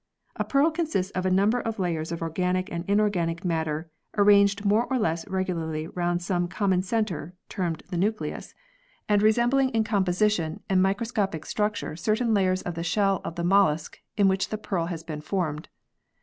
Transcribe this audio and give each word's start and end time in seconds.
A 0.35 0.43
pearl 0.43 0.71
consists 0.71 1.11
of 1.11 1.27
a 1.27 1.29
number 1.29 1.59
of 1.59 1.77
layers 1.77 2.11
of 2.11 2.23
organic 2.23 2.71
and 2.71 2.83
inorganic 2.87 3.45
matter, 3.45 3.91
arranged 4.17 4.65
more 4.65 4.85
or 4.89 4.97
less 4.97 5.27
regularly 5.27 5.85
round 5.85 6.23
some 6.23 6.47
common 6.47 6.81
centre 6.81 7.35
(termed 7.49 7.83
the 7.91 7.97
nucleus) 7.97 8.55
and 9.07 9.21
v] 9.21 9.25
PEARLS 9.25 9.27
53 9.27 9.27
resembling 9.43 9.69
in 9.75 9.83
composition 9.83 10.63
and 10.67 10.81
microscopic 10.81 11.45
structure 11.45 11.95
certain 11.95 12.33
layers 12.33 12.63
of 12.63 12.73
the 12.73 12.83
shell 12.83 13.21
of 13.23 13.35
the 13.35 13.43
mollusc 13.43 13.99
in 14.17 14.27
which 14.27 14.49
the 14.49 14.57
pearl 14.57 14.87
has 14.87 15.03
been 15.03 15.21
formed. 15.21 15.69